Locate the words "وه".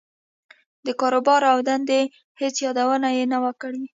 3.43-3.53